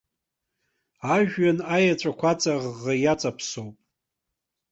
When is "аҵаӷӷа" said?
2.31-2.93